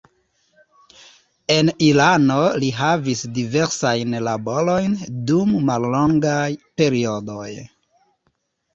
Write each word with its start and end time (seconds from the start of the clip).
En 1.55 1.69
Irano 1.87 2.39
li 2.63 2.71
havis 2.79 3.23
diversajn 3.37 4.19
laborojn 4.31 4.99
dum 5.31 5.57
mallongaj 5.71 6.45
periodoj. 6.83 7.51